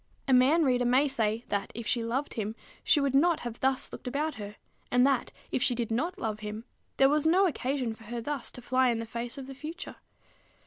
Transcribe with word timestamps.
A 0.27 0.33
man 0.33 0.63
reader 0.65 0.83
may 0.83 1.07
say, 1.07 1.45
that, 1.49 1.71
if 1.75 1.85
she 1.85 2.03
loved 2.03 2.33
him, 2.33 2.55
she 2.83 2.99
would 2.99 3.13
not 3.13 3.41
have 3.41 3.59
thus 3.59 3.91
looked 3.93 4.07
about 4.07 4.33
her; 4.41 4.55
and 4.89 5.05
that, 5.05 5.31
if 5.51 5.61
she 5.61 5.75
did 5.75 5.91
not 5.91 6.17
love 6.17 6.39
him, 6.39 6.63
there 6.97 7.07
was 7.07 7.27
no 7.27 7.45
occasion 7.45 7.93
for 7.93 8.05
her 8.05 8.19
thus 8.19 8.49
to 8.53 8.63
fly 8.63 8.89
in 8.89 8.97
the 8.97 9.05
face 9.05 9.37
of 9.37 9.45
the 9.45 9.53
future. 9.53 9.97